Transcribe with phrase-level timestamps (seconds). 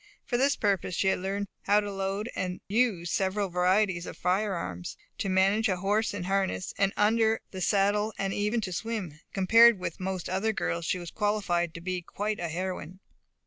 [0.25, 4.17] For this purpose she had learned how to load and use the several varieties of
[4.17, 9.19] firearms to manage a horse in harness and under the saddle and even to swim.
[9.31, 12.99] Compared with most other girls she was qualified to be quite a heroine.